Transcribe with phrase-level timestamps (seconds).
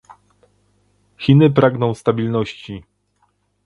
[1.17, 2.83] Chiny pragną stabilności